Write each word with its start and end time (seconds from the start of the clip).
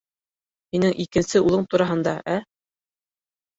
Һинең 0.75 0.95
икенсе 1.03 1.43
улың 1.51 1.69
тураһында, 1.75 2.17
ә? 2.35 2.41